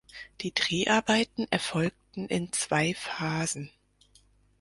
Die 0.41 0.51
Dreharbeiten 0.51 1.45
erfolgten 1.51 2.25
in 2.25 2.51
zwei 2.53 2.95
Phasen. 2.95 3.69